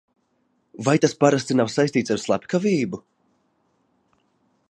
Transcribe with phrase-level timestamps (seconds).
[0.87, 3.03] Vai tas parasti nav saistīts ar slepkavību?